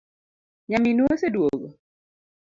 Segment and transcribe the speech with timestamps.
[0.69, 1.69] Nyaminu oseduogo?'